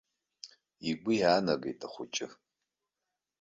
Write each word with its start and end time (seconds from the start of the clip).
Игәы 0.89 1.13
иаанагеит 1.17 1.79
ахәыҷы. 1.85 2.27